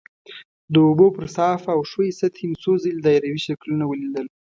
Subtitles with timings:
[0.73, 4.27] د اوبو پر صافه او ښویې سطحې مو څو ځلې دایروي شکلونه ولیدل.